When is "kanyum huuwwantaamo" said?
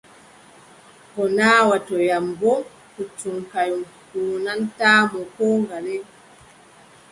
3.51-5.19